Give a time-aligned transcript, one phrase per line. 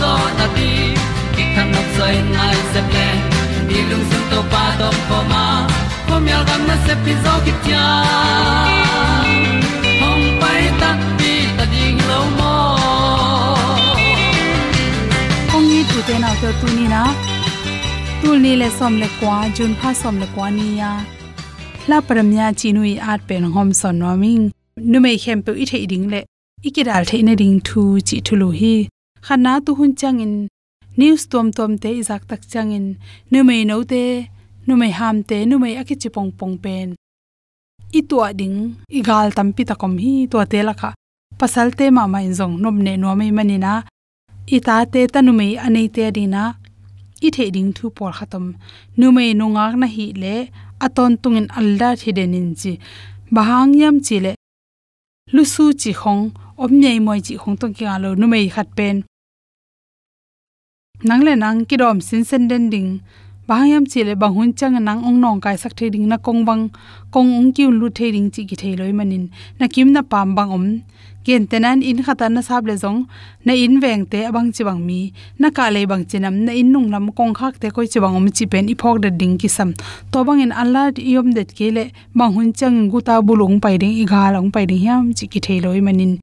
[0.00, 0.70] zo na ti
[1.34, 3.08] ki kan nok sai nai se ple
[3.68, 5.44] ni lung sun to pa do ko ma.
[6.08, 7.84] Ko mi al gam na se pi zo ki tia
[10.02, 12.52] hong pai ta pi ta ding lo mo
[15.56, 17.02] ong ni tu te na to tu ni na
[18.22, 20.90] tul ni le som le kwa jun pha som le kwa ni ya
[21.90, 24.42] la paramya chinui at pen hom son noming
[24.90, 26.20] nu mei khem pe i the ding le
[26.68, 28.76] ikidal the ne ding thu chi thulu hi
[29.26, 30.34] khana tu hun changin,
[30.98, 32.86] news tom tom te izak tak changin.
[33.30, 34.04] Nu mei no te,
[34.66, 36.88] nu mei ham te, nu mei aki chi pong pong pen.
[37.98, 38.58] I to ding,
[38.98, 40.90] i gal tampi ta kom hi to te la kha.
[41.40, 43.74] Pasal te ma mai zong nom ne no mei mani na.
[44.56, 46.42] I ta te tanu mei anei te dina
[47.26, 48.54] i the ding thu por khatam
[48.98, 50.34] nu mei no ngak na hi le
[50.86, 52.72] aton tungin alda thidenin chi.
[53.34, 54.32] Bahang yam chi le.
[55.34, 56.22] Lusu chi khong,
[56.62, 58.96] om nei moi chi khong to ki alo nu mei khat pen
[61.08, 62.90] nang le nang ki dom sin sen den ding.
[63.48, 66.68] Bahayam chile banghun chang nang ong nong kai sak the ding na kong bang
[67.14, 69.30] kong ong ki lu the ding chi ki the loi manin.
[69.60, 70.82] Na kim na pam bang om.
[71.24, 73.06] Gen tenan in khata na sab le zong.
[73.44, 75.12] Na in veng te abang chi bang mi.
[75.38, 78.16] Na ka le bang chinam na in nung lam kong khak te koi chi bang
[78.18, 79.70] om chi pen i phok de ding ki sam.
[80.10, 81.84] To bang in allah yom det ke le
[82.18, 85.26] bang hun chang gu ta bulung pai ding, i ga long pai ding yam chi
[85.32, 86.18] ki the loi manin.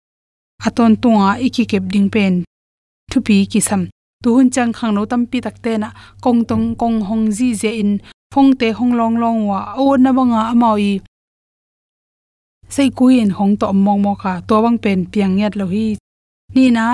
[0.67, 2.43] Aton tunga ikikep ding pen.
[3.11, 3.87] Thupi ki sam
[4.23, 5.89] tu hun chang khang no tam pi takte na
[6.23, 7.91] kong tong kong hong ji je in
[8.33, 10.91] phong te hong long long wa o na banga amawi
[12.75, 15.87] sei kuin hong to mong mo kha to bang pen piang yat lo hi.
[16.55, 16.85] Ni na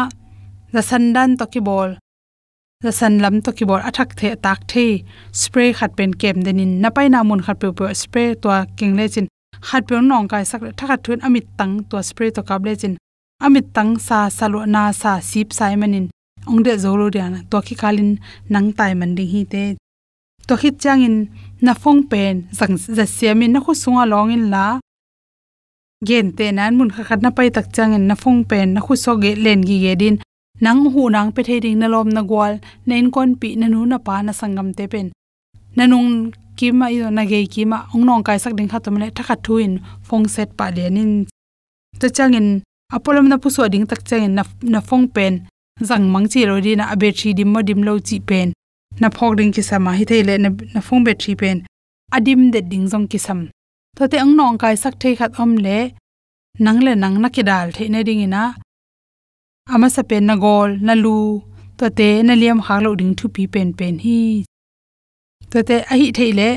[0.73, 1.89] za san dan to ki bol.
[2.83, 4.87] Za san lam to ki bol, athak the tak the.
[5.41, 8.93] Spray khat pen kem denin na pai na mun khat pe pe spray to king
[8.99, 9.25] le chin.
[9.67, 12.93] Khat pe nong kai sak thakhat thun amit tang to spray to kap le chin.
[13.45, 16.05] Amit tang sa salo na sa sip sai manin
[16.47, 17.39] ong de zolo dia na.
[17.49, 18.19] To khi kalin
[18.49, 19.63] nang tai man ding hi te.
[20.47, 21.17] To khit chang in
[21.61, 24.79] na phong pen, zang za siamin na khu sunga long in la.
[26.07, 28.81] Gen te nan mun kha khat na pai tak chang in na phong pen, na
[28.81, 30.15] khu so ge len gi ge din.
[30.61, 32.53] Nang hu nang pe the ding na lom na gwal,
[32.87, 35.07] na in kon pi na nu na pa na sangam te pen.
[35.75, 38.79] Na nung ki ma i na ge ki ma ong nong kai sak ding kha
[38.83, 39.73] to mele thakha thuin
[40.07, 41.11] phong set pa le nin
[41.99, 42.49] ta chang in
[42.95, 44.43] apolom na pu so ding tak chang in na
[44.73, 45.33] na phong pen
[45.87, 48.47] zang mang chi ro ri na abe thi dim mo dim lo chi pen.
[49.01, 51.57] Na phok ding ki sama hi thei le na na phong be thi pen
[52.15, 53.39] adim de ding zong ki sam.
[53.95, 55.79] To te ang nong kai sak thei khat om le,
[56.65, 58.43] nang le nang na ki dal the ne ding ina.
[59.73, 61.17] Ama sa pen na gol, na lu,
[61.77, 64.19] to te na liam khak lo ding thu pi pen pen hi.
[65.51, 66.49] To te a hi thei le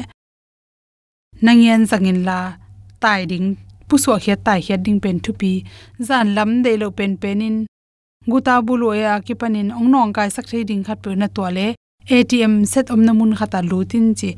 [1.44, 2.40] nangyan zangin la,
[3.02, 3.46] tai ding
[3.88, 5.52] pu so khia tai khia ding pen thu pi.
[6.08, 7.56] Zan lam de lo pen pen in
[8.30, 11.42] guta bulo ya ki panin ong nong kai sak thei ding khat pe na to
[12.10, 14.30] atm set om na mun khata lutin chi.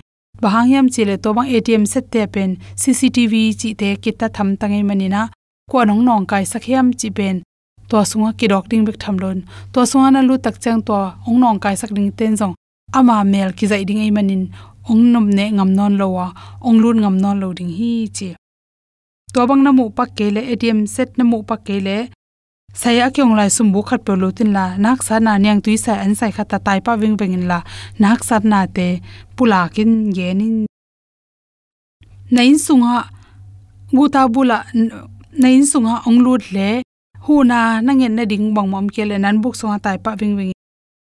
[0.43, 2.51] Bahang yam chi le bang atm set te pen
[2.81, 5.23] cctv chi te kita tham tangai manina
[5.71, 7.43] ko nong nong kai sakhiam chi pen.
[7.89, 9.39] To sunga ki dok ding bek tham lon.
[9.73, 10.97] To sunga na lu tak chang to
[11.29, 12.55] ong nong kai sak ding ten jong
[12.99, 14.43] ama mel ki zai ding ai manin.
[14.91, 16.27] Ong nom ne ngam non lowa
[16.67, 18.29] ong lun ngam non lo ding hi chi.
[19.35, 21.97] Tobang na mu pak ke le atm set na mu pak ke le
[22.75, 25.79] saya kyong lai sum bu khat pe lo tin la, nak sa na nyang tui
[25.79, 27.63] sa an sai khata tai pa wing wing in la,
[28.03, 28.99] nak sa na te
[29.39, 30.67] pula kin ge nin
[32.35, 33.07] nain sunga
[33.95, 34.67] guta bula,
[35.43, 36.83] nain sunga ong lut le,
[37.25, 40.35] hu na nangen na ding bang mom ke le, nan buk sunga tai pa wing
[40.35, 40.53] wing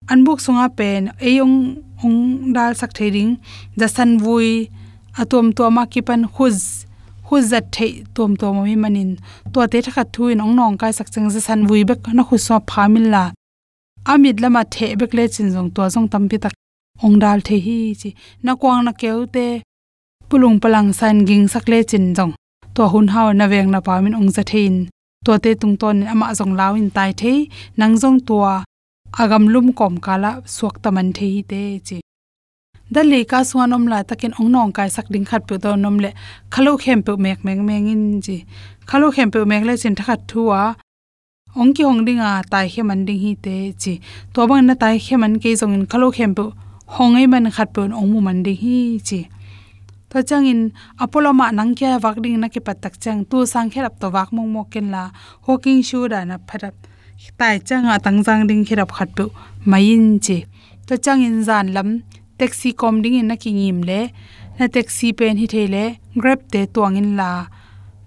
[0.06, 2.19] an buk sunga pen eyong ong
[2.55, 3.34] dal sak thering
[3.75, 4.70] da san vui
[5.19, 6.87] atom to ma ki pan khuz
[7.28, 9.10] hu zat thei tom tom mi manin.
[9.52, 12.36] To te thakha thuin ong nong kai sak chang za san vui bek na khu
[12.46, 13.25] so phamil la.
[14.12, 16.54] Amit lama the bek le chin jong to jong tam pi tak.
[17.04, 18.10] Ong dal the hi chi.
[18.44, 19.46] Na kwang na keu te
[20.28, 22.32] pulung palang san ging sak le chin jong
[22.75, 24.74] to hun haw na veng na pamin ong za thein.
[25.24, 27.32] To te tung ton ama jong lawin tai the
[27.78, 28.36] nang jong to
[29.20, 31.98] agam lum kom kala suak taman the hi te chi
[32.90, 35.76] da le ka suan om la takin ong nong kai sak ding khat pe do
[35.76, 36.11] nom le.
[36.50, 38.36] Khalo khem pe mek mek meng in ji.
[38.91, 40.60] Khalo khem pe mek le chin thakhat thuwa
[41.56, 43.93] ong ki hong ding a tai he man ding hi te chi
[44.34, 46.44] to bang na tai he man ke jong in khalo khem pe
[46.94, 48.77] hong ei man khat pe ong mu man ding hi
[49.08, 49.20] chi
[50.10, 50.60] to chang in
[51.05, 54.29] apollo ma nang kya wak ding na ke patak chang tu sang khelap to wak
[54.36, 55.03] mong mo ken la.
[55.46, 56.74] Hoking shu da na pharap.
[57.39, 59.24] Tai chang a tang jang ding khelap khat pe
[59.70, 60.39] mai in chi
[60.86, 61.89] to chang in zan lam
[62.38, 64.00] taxi kom ding in na ki ngim le,
[64.58, 65.84] na taxi pen hi thele
[66.22, 67.30] grab te tuang in la.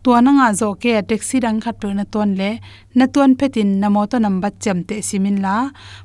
[0.03, 2.51] Tua na nga zo ke taxi dang khat pe na ton le,
[2.97, 5.55] na ton petin na mo to number cham te simin la.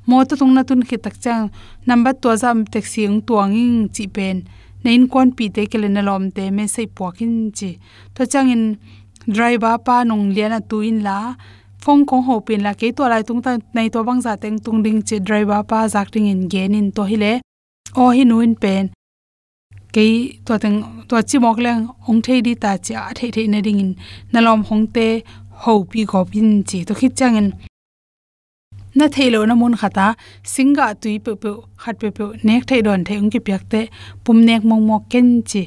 [0.08, 1.44] Mo to tung na tun khi tak chang,
[1.88, 4.36] number to jam taxi ung tuang ing chi pen.
[4.84, 7.70] Nein kon pi te ke le na lom te me sei pokin chi.
[8.14, 8.64] To chang in
[9.36, 11.18] driver pa nong liana tu in la.
[11.82, 14.58] Phong kong ho pin la ke to lai tung ta nei to bang za teng
[14.64, 17.45] tung ding che driver pa zak ding in gen in to hi le
[17.94, 18.88] o hi nuin pen.
[19.92, 20.06] Ke
[20.46, 20.78] to teng
[21.08, 23.92] to chi mok leng ong thei di ta cha thei thei na ding in.
[24.32, 25.22] Na lom hong te,
[25.62, 26.84] ho pi go pin chi.
[26.84, 27.48] To khit chang in.
[28.94, 30.06] Na thailo na mun khata
[30.52, 31.50] singa tui pe pe,
[31.82, 33.80] khat pe pe, nek thei don thei ong ki pyak te,
[34.24, 35.62] pum nek mong mok ken chi.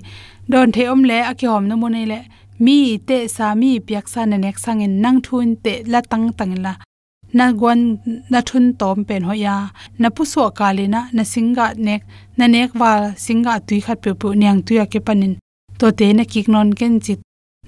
[0.52, 2.20] Don thei om le, a ki hom na mun e le,
[2.66, 4.94] mi te sa, mi pyak sa na nek sang in.
[5.04, 6.74] Nang thun te la tang tang la
[7.38, 7.82] na gwan
[8.32, 9.56] na thun tom pen ho ya
[10.02, 12.02] na pu so kalina na singa nek
[12.38, 12.92] na nek wa
[13.26, 15.34] singa tui khat pe pu nyang tuya ke panin
[15.80, 17.20] to te na kik non ken chit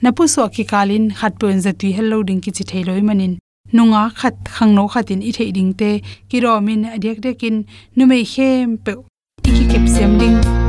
[0.04, 3.34] na pu so ki kalin khat pen za tui hello ding ki chi thailoi manin,
[3.76, 5.92] nunga khat khang no khatin i thei ding te
[6.30, 7.56] ki ro min adek dekin
[7.96, 8.92] nu mei khem pe
[9.56, 10.61] ki kep sem ding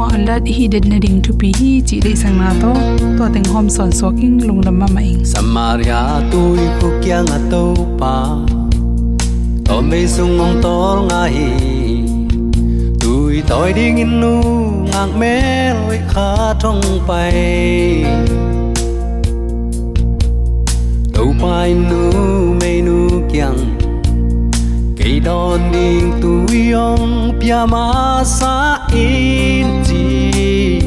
[0.00, 2.72] tunga alat hi det na ding thu pi hi chi dei sang na to.
[3.18, 6.00] To teng hom son so king lung lam ma mai samaria,
[6.32, 8.14] tôi khu kya nga to pa.
[9.66, 10.76] To me sung ngong to
[11.08, 11.48] nga hi.
[13.00, 14.34] Tôi toi ding in nu
[14.90, 15.34] ngang me
[15.74, 18.04] loi kha thong pai
[21.14, 22.02] tàu pai nu
[22.60, 22.98] me nu
[23.32, 23.69] kyang
[25.04, 30.80] cây đòn đình tu yong pia ma sa in chi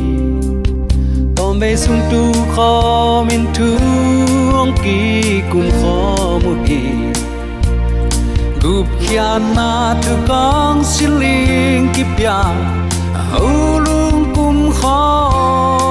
[1.35, 3.69] tom be sung tu kho min tu
[4.53, 6.81] ong ki kun kho mu ki
[8.63, 12.43] gup kia na tu kong siling ki pia
[13.31, 15.82] hau lung kum kho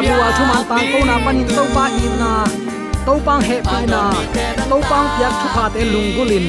[0.00, 2.32] tang ko na panin to pa in na
[3.04, 4.02] to pang he pi na
[4.70, 6.46] to pang piak thu kha te lungulin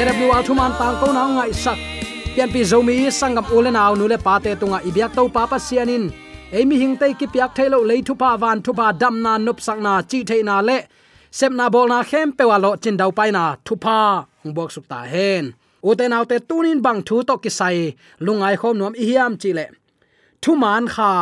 [0.00, 1.78] erablu chú thuman tang ko na ngai sak
[2.34, 5.58] pian pi zomi sangam ule naw nu le pa te tunga ibyak to pa pa
[5.66, 6.04] sianin
[6.58, 9.58] emi hing te ki piak thailo le thu pa van thu pa dam na nup
[9.66, 10.78] sak na chi the na le
[11.38, 13.98] sem na bol na khem pe wa lo chin dau pai na thu pa
[14.42, 15.44] hung bok suk ta hen
[15.98, 17.78] te nau te tunin bang thu to ki sai
[18.24, 19.66] lungai khom nom i hiam chi le
[20.42, 21.12] thu man kha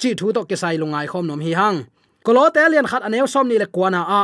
[0.00, 1.78] chi thu to ke sai lungai khom nom hi hang.
[2.24, 4.22] Kolo te lian khat anew som ni le kwana a.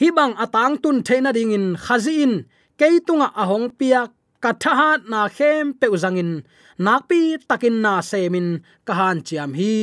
[0.00, 2.32] Hi bang atang tun theina ding in khazin
[2.78, 4.00] keitunga ahong pia
[4.42, 6.32] kathaha na khem pe uzangin
[6.86, 8.48] nakpi takin na semin
[8.86, 9.76] kahan chiam hi.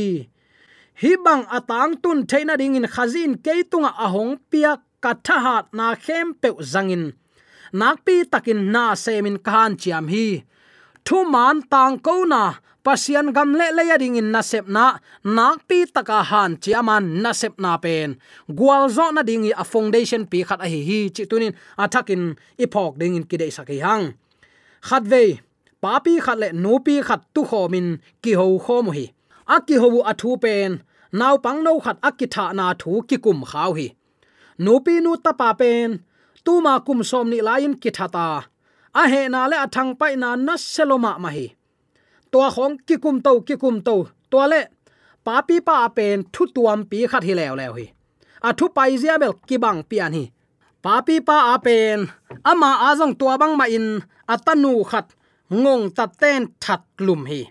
[1.01, 4.71] Hi bang atang tun theina ding in khazin keitunga ahong pia
[5.03, 7.03] kathaha na khem pe uzangin
[7.79, 10.27] nakpi takin na semin kahan chiam hi.
[11.05, 12.41] Thu man tang ko na
[12.87, 14.85] pasian gam le le ding in na sep na
[15.35, 18.09] nak pi taka han chiaman na sep na pen.
[18.57, 21.53] Gwal zo na ding a foundation pi khat a hi hi chi tunin
[21.83, 22.23] athakin
[22.63, 24.05] epoch ding in kidei sakai hang.
[24.87, 25.23] Khat ve,
[25.81, 27.87] pa pi khat le no pi khat tu khomin
[28.23, 29.05] ki ho kho mu hi.
[29.53, 30.71] A ki ho a thu pen,
[31.19, 33.87] naw pang no khat akitha na thu ki kum khaw hi.
[34.65, 35.89] No pi nu ta pa pen,
[36.45, 38.27] tu ma kum som ni lain ki thata
[39.01, 41.56] a he na le athang pai na na seloma ma hi
[42.31, 43.95] tua khong ki kum to ki kum to
[44.31, 44.61] tua le,
[45.25, 47.85] pa pi pa pen thu tuam pi khat hi lew lew hi.
[48.47, 50.25] A thu pai zia bel ki bang pian hi.
[50.83, 51.99] Pa pi pa a pen
[52.51, 53.87] ama azong tua bang ma in
[54.33, 55.07] atanu khat,
[55.61, 57.41] ngong ta ten that lum hi.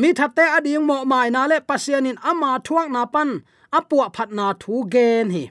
[0.00, 3.30] Mi thatte ading mo mai na le pasianin ama thuak na pan
[3.78, 5.44] apua phat na thu gen hi.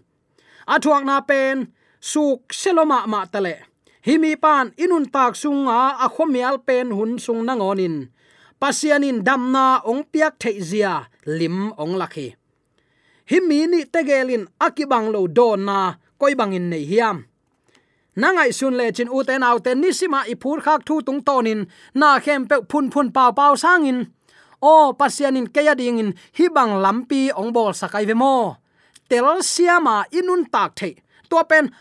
[0.74, 1.56] A thuak na pen,
[2.12, 3.54] suk seloma ma tale
[4.08, 7.96] himi pan inun tak sunga a khomial pen hun sung na ngonin
[8.62, 12.28] pasianin damna ong piak theizia lim ong lakhi.
[13.30, 15.78] Hi mi ni tegelin akibang lo don na
[16.20, 17.26] koi bangin nei hiam.
[18.18, 21.62] Nangai sun le chin u te nau te nisima ipur khak thu tung tonin
[22.00, 24.00] na khem pe phun phun pau pau sangin
[24.62, 28.58] o, pasianin keya ding in, hi bang lampi ong bol sakai ve mo.
[29.10, 30.96] Tel siama inun tak the
[31.30, 31.72] to pen,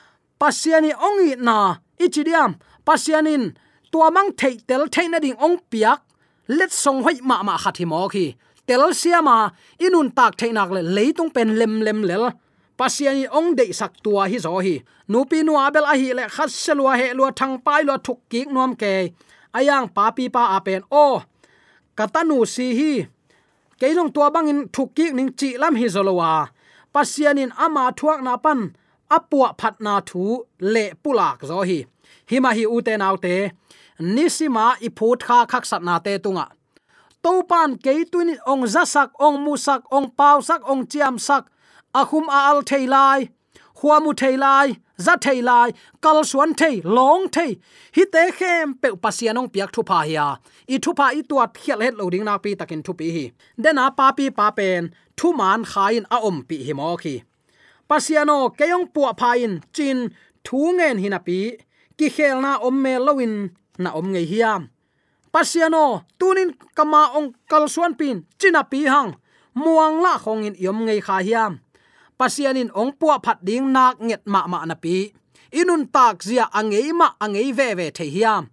[0.40, 3.54] pasiani ongi na ichidiam pasianin,
[3.90, 6.05] tua mang thei tel thei na ding ong piak
[6.48, 8.34] let song hoi ma ma khathi mo khi.
[8.66, 12.24] Tel siama inun tak thei nak le leitung pen lem lem lel.
[12.78, 14.74] Pasiani ong de sak tua hi zo hi.
[15.08, 18.40] Nupi nu abel a hi le khat selua he lua thang pai lua thuk ki
[18.54, 18.92] nom ke.
[19.58, 21.22] Ayang pa pi pa apen o,
[21.98, 22.92] katanu si hi.
[23.80, 26.32] Keilong tua bangin thuk ki ning chi lam hi zolowa
[26.96, 28.60] pasianin ama thuak na pan,
[29.16, 30.22] apua phat na thu
[30.74, 31.78] le pulak zo hi.
[32.30, 33.34] Hima hi uten autte
[34.00, 36.46] nisima iput kha khak sat na te tunga.
[37.22, 41.44] To pan ke tuin ong zasak, ong musak, ong pau sak ong chiam sak
[41.94, 43.20] ahum a al thailai
[43.78, 44.68] huamu thailai
[45.04, 45.68] za thailai
[46.04, 47.50] kal suan thei, long thei.
[47.96, 50.26] Hi te khem pe pasianong piak thu pa ya
[50.74, 53.24] i thu pa i tuat khial het loading na pi takin thu pi hi.
[53.62, 54.82] Dena pa pi pa pen
[55.18, 57.14] thu man khain a om pi hi mo khi
[57.88, 59.98] pasiano keyong pu phain, chin
[60.44, 61.38] thu ngen hinapi
[61.98, 63.34] ki khelna om me lowin
[63.78, 64.68] na om ngei hiam.
[65.32, 69.12] Pasiano, tunin kama ong kal suan pin, china pi hang.
[69.54, 71.52] Muang la khong in yom ngei kha hiam.
[72.16, 75.12] Pasianin ong puwa phat ding nak nget ma ma na pi.
[75.52, 78.48] Inun tak zia angei ma angei ve ve the hiam.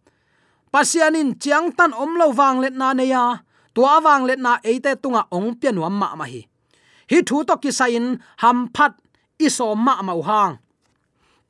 [0.74, 3.44] Pasianin chiang tan om lo wang let na ne ya
[3.74, 6.42] tua wang let na eite tunga ong pian wa ma ma hi.
[7.12, 8.94] Hi thu to ki sain ham phat
[9.40, 10.63] iso ma ma hang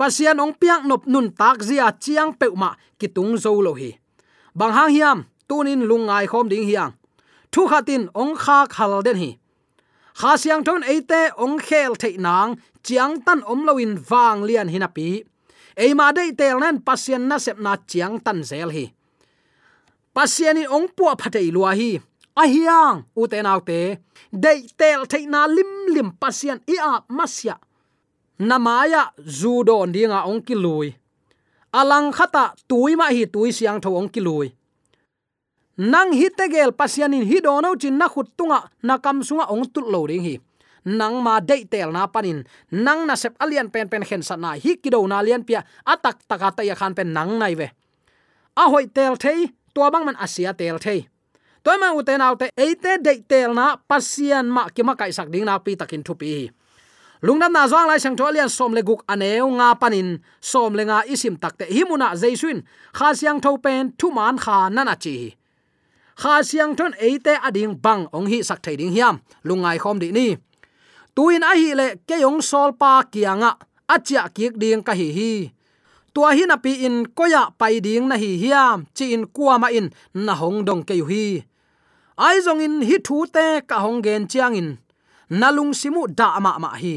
[0.03, 3.95] pasian ong piang nop nun tak zia chiang peuma kitung zo lo hi.
[4.51, 6.91] Bang hang hiam, tunin lungai khom ding hiang
[7.47, 9.31] thu khatin ong kha khal den hi.
[10.19, 15.23] Kha siang thon eite ong khel thei nang, chiang tan om loin wang lian hinapi
[15.83, 18.85] eima dei tel nan pasian na sep na chiang tan zel hi.
[20.11, 21.91] Pasian pasiani ong pu phatei lua hi.
[22.41, 23.79] A hiang, u te nau te.
[24.43, 27.55] Dei tel thei na lim lim pasian i a masya
[28.39, 30.89] namaya zudon dinga ong ki lui.
[31.73, 34.47] Alang khata tuima hi tui siang tho ong ki lui.
[35.77, 39.89] Nang hi tegel pasianin hi dono chin na khut tunga na kam sunga ong tut
[39.89, 40.37] lo ring hi.
[40.85, 42.43] Nang ma dei tel na panin.
[42.69, 46.27] Nang na sep alian pen pen khen sa na hi kido na lian pia atak
[46.29, 47.71] taka ta ya khan pen nang nai ve.
[48.57, 51.09] A hoi tel thei to bang man asia tel thei.
[51.63, 55.45] Toy ma uten autte eite dei tel na pasian ma ki ma kai sak ding
[55.45, 56.51] na pi takin thu pi
[57.25, 60.19] lungnam na zwang lai sang tholian som le guk aneu nga panin.
[60.41, 62.59] Som le nga isim takte himuna jaisuin
[62.97, 65.15] kha siang tho pen thu man kha nana chi.
[66.21, 69.15] Kha siang thon eite ading bang ong hi sak thai ding hiam.
[69.47, 70.27] Lungai khom di ni.
[71.15, 73.51] Tuin a hi le ke yong sol pa kianga
[73.95, 75.33] achia kiek ding ka hi hi.
[76.13, 78.85] Tua hi na pi in koya pai ding na hi hiam.
[78.97, 79.87] Chi in kwa ma in
[80.25, 81.25] na hong dong ke hi.
[82.17, 84.69] Ai zong in hi thu te ka hong gen chiang in.
[85.39, 86.95] Nalung simu da ma ma hi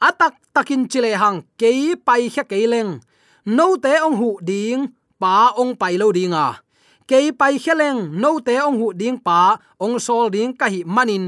[0.00, 3.00] atak takin chile hang ke pai kha ke leng.
[3.46, 4.86] No te ong hu ding,
[5.20, 6.66] pa ong pai lo dinga
[7.06, 11.24] ke pai kheleng no te ong hu ding, pa ong sol ding ka hi manin.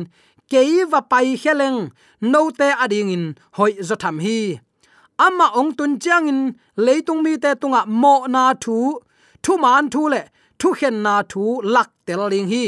[0.51, 1.79] Ke va pai kheleng
[2.21, 3.25] no te ading in,
[3.57, 4.59] hoi zo tham hi.
[5.27, 6.41] Ama ong tun chang in,
[6.85, 8.77] leitung mi te tunga mo na thu.
[9.43, 10.21] Thu man thu le,
[10.59, 11.43] thu khen na thu
[11.75, 12.65] lak tel ling hi.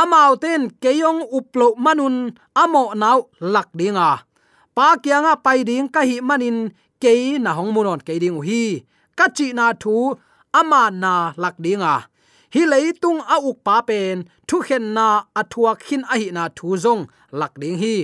[0.00, 2.16] Amao ten keyong uplo manun,
[2.62, 3.18] amo naw
[3.54, 4.10] lak dinga
[4.76, 6.58] pa kyanga pai ding ka hi manin
[7.02, 7.12] ke
[7.44, 8.62] na hong munon ke ding hi
[9.18, 9.96] ka chi na thu
[10.60, 11.94] ama na lak dinga
[12.56, 14.16] hi leitung a uk pa pen,
[14.48, 15.06] thu khen na
[15.40, 17.02] athua khin a hi na thu zong
[17.40, 17.96] lak ding hi.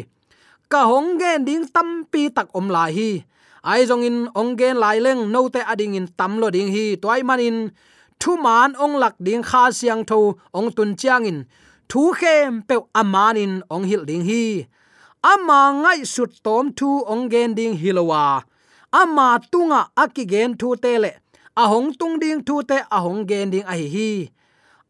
[0.73, 3.11] Ka hong gen ding tam pi tak om la hi.
[3.73, 6.87] Ai zong in ong gen lai leng no te ading in tam lo ding hi.
[7.03, 7.57] Toy manin,
[8.21, 10.21] thu man ong lak ding kha siang tho
[10.59, 11.39] ong tun chiang in.
[11.91, 14.45] Thu khem pe amanin ong hil ding hi
[15.23, 18.43] ama ngai sut tom thu ong gen ding hilowa.
[19.01, 21.13] Ama tunga akigen thu te le.
[21.63, 23.87] Ahong tung ding thu te ahong gen ding a hi.
[23.97, 24.31] Hi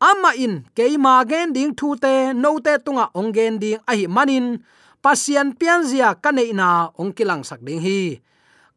[0.02, 4.06] ama in keima gen ding thu te no te tunga ong gen ding a hi
[4.10, 4.58] manin.
[5.02, 8.18] Pasian pianzia kanei na ong kilang sak ding hi.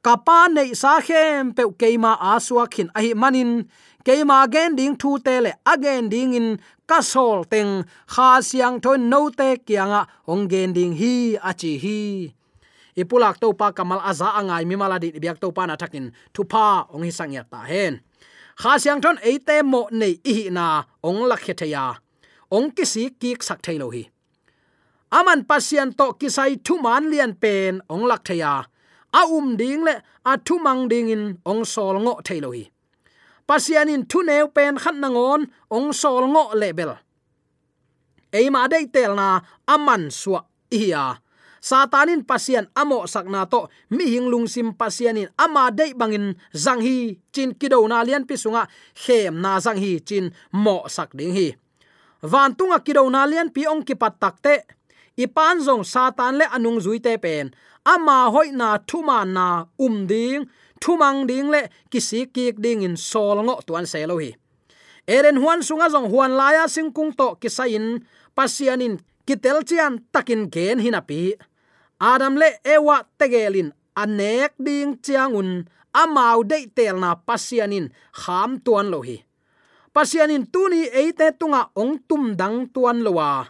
[0.06, 3.66] Kapa nei sa khem pe keima aswa khin a hi manin.
[4.06, 6.48] Keima gen ding thu te le again ding in
[6.90, 7.72] ka sol teng
[8.14, 11.14] kha siang thon no te kianga ong gen ding hi
[11.50, 12.00] achi hi
[13.02, 17.04] ipulak to pa kamal aza angai mi maladi biak to pa na thakin thupa ong
[17.08, 17.94] hi sangya ta hen
[18.62, 20.66] kha siang thon eite mo nei i na
[21.08, 21.86] ong la khe thaya
[22.56, 24.04] ong ki si ki sak thailo hi
[25.18, 28.54] aman pasian to kisai thu man lian pen ong lak thaya
[29.20, 29.96] a um ding le
[30.32, 32.64] a thu mang ding in ong sol ngo thailo hi
[33.48, 35.42] pasian in thu neu pen khat na ngon,
[35.76, 36.92] ong sol ngo lebel
[38.36, 39.40] ei ma dei tel na
[39.74, 41.24] aman suwa iya
[41.66, 43.66] satanin pasian amo sakna to.
[43.90, 48.70] Mi hinglung sim pasianin ama dei bangin zang hi chin kido na lian pisunga.
[48.94, 51.58] Khem na zang hi chin mo sak ding hi.
[52.22, 54.62] Van tunga kido na lian pi ong ki pat takte
[55.18, 57.50] ipan zong satan le anung zui te pen.
[57.82, 60.46] Ama hoi na thuma na um ding
[60.86, 64.30] thumang ding le kisi kik ding in sol ngo tuan se lo hi
[65.10, 68.06] eren huan sunga jong huan laya singkung to kisain
[68.38, 71.34] pasianin kitel chian takin gen hinapi
[71.98, 77.90] adam le ewa tegelin anek ding chiangun amau de tel na pasianin
[78.22, 79.18] kham tuan lo hi
[79.96, 83.50] pasianin tuni eite tunga ong tum dang tuan lowa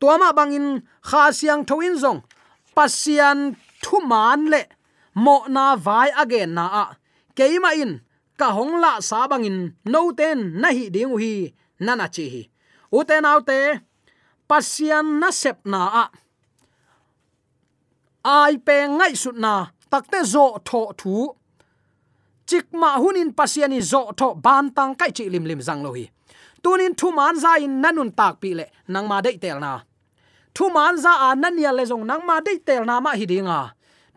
[0.00, 2.20] tuama bangin kha siang thoin jong
[2.76, 3.52] pasian
[3.84, 4.60] thuman le
[5.14, 6.84] mo na vai again na a.
[7.36, 8.00] Keima in,
[8.38, 12.42] ka hong la sa bangin no ten na hi ding hi nana chi hi.
[12.92, 13.58] Uten autte
[14.48, 16.04] pasian na sep na a.
[18.24, 21.14] Ai pe ngai sut na takte zo tho thu.
[22.48, 26.04] Chik ma hunin pasiani zo tho ban tang kai chi lim lim zang lo hi.
[26.62, 29.72] Tunin thu man za in nanun tak pi le, nang ma dei tel na.
[30.54, 33.26] Thu man za a nan ya le zong, nang ma dei tel na ma hi
[33.32, 33.60] dinga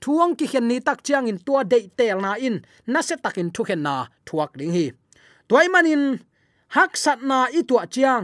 [0.02, 2.56] thuang ki khen ni tak chiang in tua dei tel na in,
[2.92, 3.96] na se takin thu khen na
[4.28, 4.86] thuak ding hi.
[5.50, 6.04] Toy manin
[6.76, 8.24] hak sat na i tua chiang.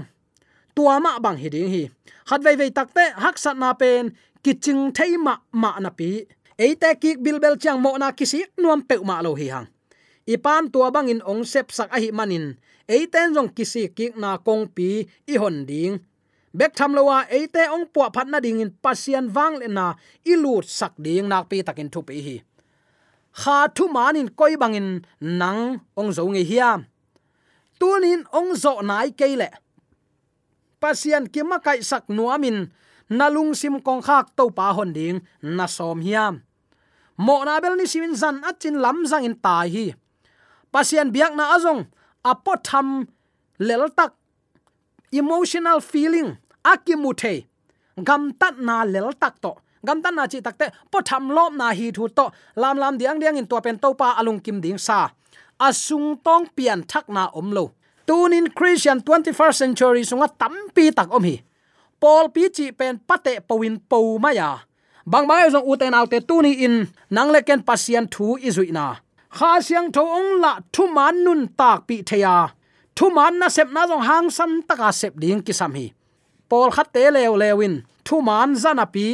[0.76, 1.84] Tua ma bang hi ding hi.
[2.30, 4.04] Hat vei vei takte hak sat na pen
[4.44, 6.10] kiching thei ma ma na pi.
[6.64, 9.68] Eite bil bilbel chiang mo na kisi nuam pe ma lo hi hang.
[10.34, 12.46] Ipan tua bangin ong sep sak a hi manin
[12.88, 16.00] eiten jong kisi kik na kong pi, i hon ding
[16.54, 19.86] bek tham lowa eite à, ong po phat na ding in pasian wang le na
[19.94, 22.38] à, ilut sak ding nak pi takin thu pi hi
[23.42, 26.80] kha thu manin koi bangin nang ong zo nge hiam
[27.80, 29.50] tunin ong zo nai keile
[30.82, 32.70] pasian kima kai sak nuamin
[33.10, 36.46] nalung sim kong khak to pa hon ding na som hiam
[37.18, 39.86] mo na bel ni simin zan achin lam zang in tai hi
[40.74, 41.82] pasian biak na azong
[42.22, 42.88] apo à tham
[43.58, 44.14] lel tak
[45.14, 47.46] emotional feeling akimuthe
[48.08, 49.54] gam tat na lel tak to.
[49.86, 52.26] Gam tan na chi takte po tham lom na hi thu to.
[52.56, 55.10] Lam lam diang diang in to pen to pa alung kim ding sa.
[55.60, 57.72] Asung tong pian thak na om lo.
[58.08, 61.36] Tunin christian 21st century sunga tampi tak om hi.
[62.00, 64.50] Pol pi chi pen pate powin po maya
[65.06, 68.88] bang bang e zong uten autte tuni in nang le ken pasien thu izuina
[69.36, 72.36] kha siang tho ong la thu man nun tak pi theya.
[72.96, 75.86] Thu man na sep na zong hang san taka sep ding ki sam hi
[76.54, 77.74] pol khat te lew lewin.
[78.06, 79.08] Thu man zana pi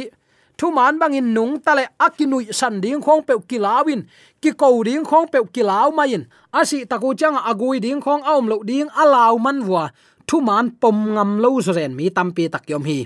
[0.60, 4.00] thu man bangin nung tale akinui san ding khong pe kilawin
[4.42, 6.22] ki ko ding khong pe kilaw main
[6.60, 9.84] asi taku chang agui ding khong aum lo ding alaw man wa
[10.28, 12.98] thu man pom ngam lo so ren mi tampi tak yom hi.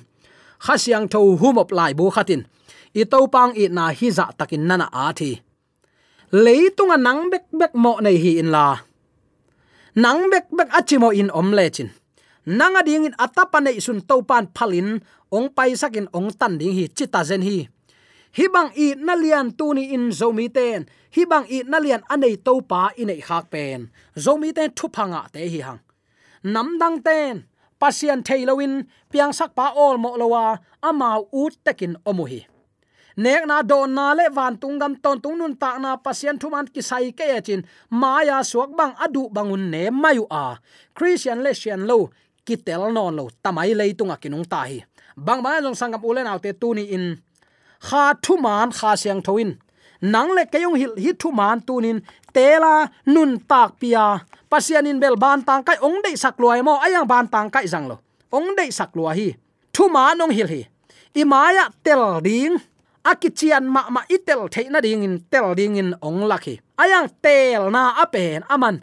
[0.65, 2.43] Khasiang tho humop lai bu khatin
[3.01, 5.31] i to pang i na hi za takin nana a thi.
[6.45, 8.67] Leitunga nang bek bek mo nei hi in la.
[10.03, 11.89] Nang bek bek achimo in om le chin
[12.47, 15.01] nanga ding in atapane isun sun to pan phalin
[15.33, 17.69] ong pai sakin ong tan ding hi, chita zen hi.
[18.37, 22.37] Hi bang i nalian tuni tu ni in zomi ten hi bang i nalian anei
[22.37, 23.89] topa inei khak pen.
[24.17, 25.81] Zomi ten thupanga te hi hang.
[26.45, 27.47] Nam dang ten,
[27.81, 32.43] pasian thailowin piang sak pa ol mo lowa amau ut tekin omuhi.
[33.17, 36.67] Nek na don na le van tung gam ton tung nun ta na pasian thuman
[36.67, 40.59] ki sai ke chin maya suak bang adu bangun ne mayu a.
[40.97, 42.11] Christian le sian lo
[42.47, 44.85] ki tel non lo, tamai le tunga kinung ta hi
[45.17, 47.07] bang ba jong sangam ulen autte tu ni in.
[47.87, 49.51] Kha thuman kha siang thoin.
[50.03, 52.03] Nang le kayong hil hi thuman tunin.
[52.35, 54.19] Tela nun tak pia.
[54.51, 56.75] Pasian in bel ban tang kai, ong dei sak luai mo.
[56.83, 57.97] Ayang ban tang kai jang lo.
[58.33, 59.29] Ong dei sak luai hi.
[59.75, 60.63] Thuman ong hil hi.
[61.15, 62.59] Imaya tel ding.
[63.05, 68.01] Akichian ma ma itel theina ding in, tel ding in ong lakhi ayang tel na
[68.01, 68.81] apen aman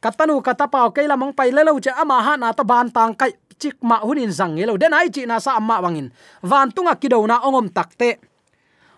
[0.00, 3.76] katanu katapau keila mong pai lelo che ama ha na ta ban tang kai chik
[3.84, 4.80] ma hunin zang ngelo.
[4.80, 6.08] Den ai chi na sa amma wangin.
[6.42, 8.16] Van tunga kido na ongom takte.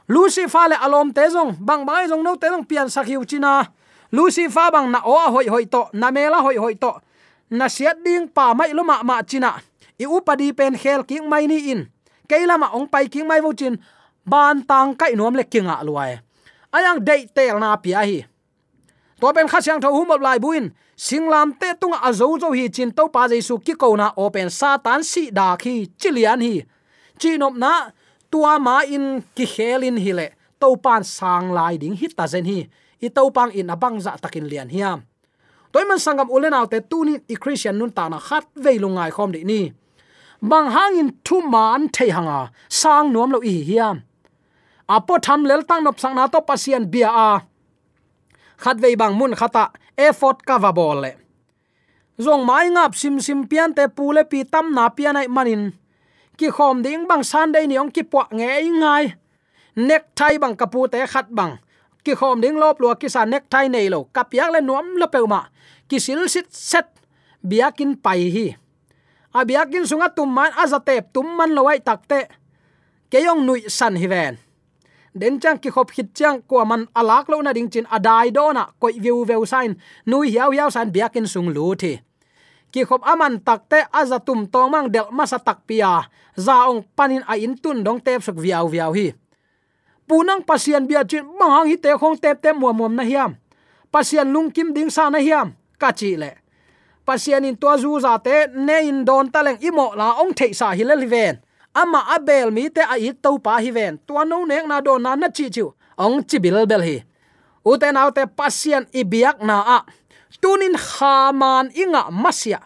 [0.09, 1.59] Lucifer le alom te zong.
[1.59, 3.67] Bang bai zong no te zong pian sakhiu china
[4.13, 5.91] lucifer bang na o hoi hoi to.
[5.93, 6.95] Na mela hoi hoi to.
[7.51, 9.59] Na siat ding pa mai lo ma ma china
[9.99, 11.91] i upadi pen khel king mai ni in.
[12.31, 13.77] Keila ma ong pai king mai vo chin.
[14.25, 16.23] Ban tang kai nom le kinga luai.
[16.73, 18.25] Ayang dei tel na pia hi
[19.23, 20.75] to pen kha siang tho hum lai buin.
[20.99, 24.51] Singlam te tung a zo zo hi chin to pa jesu ki ko na open
[24.51, 26.55] satan si da khi chilian hi.
[27.21, 27.95] Chinop na,
[28.31, 30.27] tua ma in ki khelin hile
[30.61, 32.67] to pan sang lai ding hit ta zen hi.
[33.03, 34.99] I to pang in abang za takin lian hiam
[35.73, 39.41] toy man sangam ulen autte tunin i christian nun ta na khat veilungai khom de
[39.51, 39.61] ni.
[40.51, 43.97] Bang hangin thu man thei hanga, sang nuam lo i hiam
[44.97, 47.31] apo tham lel tang nop sang na to pasian bia a
[48.63, 51.13] khat vei bang mun khata effort cover ball le.
[52.23, 55.73] Zong mai ngap sim sim pian te pule pi tam na pian ai manin.
[56.39, 58.49] Ki khom ding bang san dei ni ong ki pwa nge
[58.81, 59.05] ngai.
[59.77, 61.59] Nek thai bang kapu te khat bang.
[62.05, 64.07] Ki khom ding lop lua ki sa nek thai nei lo.
[64.15, 65.43] Kap yak le nuam lo pe ma.
[65.89, 66.89] Ki sil sit set.
[67.43, 68.47] Biakin pai hi.
[69.35, 72.29] A biakin sunga tum man azatep tum man lowai takte
[73.11, 74.39] keyong nui san hi ven
[75.15, 77.85] den chang ki khop hit chang ko à man alak à lo na ding chin
[77.91, 79.75] adai à do na koi view view sign
[80.07, 81.99] nui hiao hiao san biakin sung lu thi
[82.73, 87.37] ki khop aman takte azatum tong mang del masa tak pia za ong panin a
[87.37, 89.13] in tun dong tep sok viau viau hi.
[90.09, 93.37] Punang pasian bia chin mang hi te khong tep tep muam muam na hiam.
[93.93, 96.43] Pasian lung kim ding sa na hiam, ka chi le
[97.07, 100.71] pasian in to zu za te ne in don taleng imo la ong thei sa
[100.71, 101.37] hi le ven
[101.75, 103.99] ama abel mi te a it to pa hi ven.
[104.07, 107.05] To no nek na do na na chi chu ong chi bil bel hi.
[107.65, 109.79] Uten autte pasian ibiak na a.
[110.43, 112.61] Tunin khaman inga masya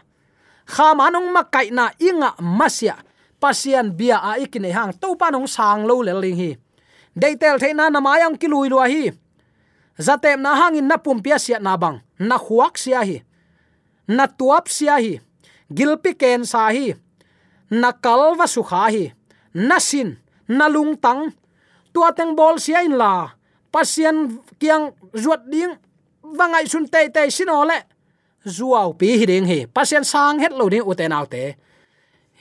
[0.66, 2.98] khamanong makai na inga masia,
[3.38, 4.92] pasian bia a ikine hang.
[4.98, 6.50] To panong sang lo le ling hi.
[7.14, 9.14] Deitel theina na mayang kilui lo hi.
[9.96, 12.02] Zatem na hangin na pumpia sia na bang.
[12.20, 13.22] Na khuak sia hi.
[14.10, 15.16] Na tuap sia hi.
[15.72, 16.92] Gilpi ken sa hi
[17.70, 19.12] na kalwa su kha hi.
[19.55, 20.16] Na sin,
[20.48, 21.33] na lung tang.
[21.92, 23.33] Tua teng bol sia in la.
[23.72, 25.74] Pasien kiang ruat ding.
[26.22, 27.79] Wangai sun te te sin ole.
[28.46, 29.66] Zuaw pi hi ding hi.
[29.66, 31.57] Pasien sang het lo ding uten autte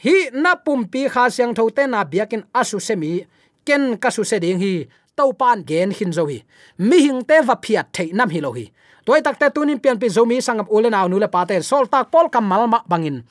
[0.05, 3.25] hi, na pum pi kha siang tho te na biakin asu semi
[3.65, 4.85] ken ka su se ding hi.
[5.15, 6.43] Tau pan gen hin zo hi.
[6.77, 8.65] Mi hing te va phiat thei nam hi lo hi.
[9.05, 11.61] Toy tak te tunin pian pi zo mi sangam ulen aw nu le pa te.
[11.61, 13.23] Sol tak pol kam mal ma bangin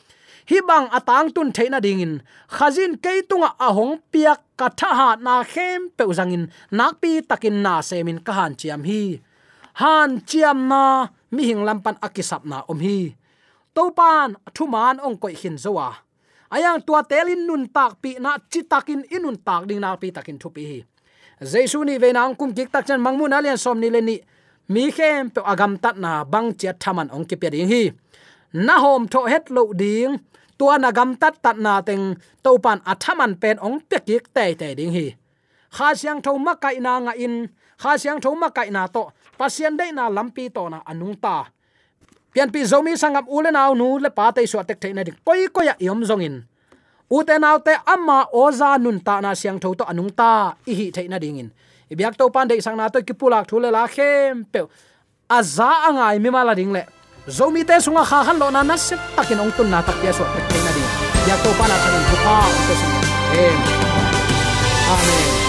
[0.45, 2.21] hi bang atang tun theina dingin
[2.57, 6.45] khazin keitunga ahong piak katha ha na khem pe uzangin
[6.79, 9.21] nakpi takin na semin kahan chiam hi.
[9.81, 13.17] Han chiam na, mi hing lampan akisap na om hi.
[13.75, 15.91] Topan, thuman ong koi hin zowa.
[16.55, 20.39] Ayang tua telin nun tak pi na chi takin inun tak ding na pi takin
[20.39, 20.79] thupi hi.
[21.43, 24.17] Jaisu ni ve nang kum kik tak chan mangmun alian som ni le ni.
[24.71, 27.91] Mi khem pe agam tat na bang chiat thaman ong ki pe ding hi
[28.55, 30.23] na hom tho het lo ding.
[30.59, 32.15] Tua na gam tat tat na teng.
[32.47, 35.07] To pan athaman pen ong pekik te te ding hi.
[35.75, 37.51] Kha siang tho ma kai na nga in.
[37.83, 39.11] Kha siang tho ma kai na to.
[39.39, 41.51] Pasien dei na lampi to na anung ta.
[42.33, 45.17] Pian pi zomi sangam ule naw nu le pa te so tek theina dik.
[45.27, 46.37] Koi ko ya yom zong in.
[47.11, 50.55] U te naw te amma oza nun ta na siang tho to anung ta.
[50.71, 51.51] I hi theina ding in.
[51.91, 54.61] Ibyak to pan dei sang na to ki pulak thule la khem pe
[55.29, 56.83] aza angai mi mala ding le
[57.29, 60.13] zomi te sunga kha khan lo na na se takin ong tun na tak ya
[60.13, 60.91] so tek theina ding
[61.29, 62.93] ya to pan a thanin bu pa ong te sing
[63.33, 63.59] amen
[64.93, 65.44] amen